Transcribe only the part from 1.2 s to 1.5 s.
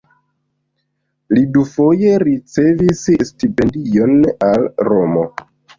Li